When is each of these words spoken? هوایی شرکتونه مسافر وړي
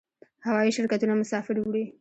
هوایی 0.45 0.75
شرکتونه 0.77 1.13
مسافر 1.21 1.55
وړي 1.59 1.83